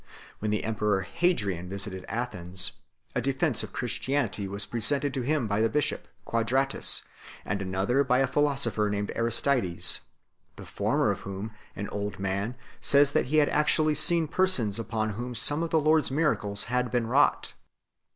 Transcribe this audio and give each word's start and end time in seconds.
When 0.39 0.49
the 0.49 0.63
emperor 0.63 1.01
Hadrian 1.01 1.69
visited 1.69 2.05
Athens, 2.09 2.71
a 3.15 3.21
defence 3.21 3.61
of 3.61 3.71
Christianity 3.71 4.47
was 4.47 4.65
presented 4.65 5.13
to 5.13 5.21
him 5.21 5.47
by 5.47 5.61
the 5.61 5.69
bishop, 5.69 6.07
Quadratus, 6.25 7.03
and 7.45 7.61
another 7.61 8.03
by 8.03 8.17
a 8.17 8.25
philosopher 8.25 8.89
named 8.89 9.11
Aristides, 9.15 10.01
the 10.55 10.65
former 10.65 11.11
of 11.11 11.19
whom, 11.19 11.51
an 11.75 11.87
old 11.89 12.17
man, 12.17 12.55
says 12.79 13.11
that 13.11 13.27
he 13.27 13.37
had 13.37 13.49
actually 13.49 13.93
seen 13.93 14.27
persons 14.27 14.79
upon 14.79 15.11
whom 15.11 15.35
some 15.35 15.61
of 15.61 15.69
the 15.69 15.79
Lord 15.79 16.05
s 16.05 16.09
miracles 16.09 16.63
had 16.63 16.89
been 16.89 17.05
wrought 17.05 17.53
3 17.53 17.53